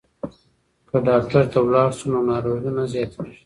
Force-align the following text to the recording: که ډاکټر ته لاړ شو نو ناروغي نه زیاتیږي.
که 0.89 0.97
ډاکټر 1.07 1.43
ته 1.51 1.59
لاړ 1.73 1.89
شو 1.97 2.05
نو 2.13 2.19
ناروغي 2.31 2.71
نه 2.77 2.83
زیاتیږي. 2.93 3.35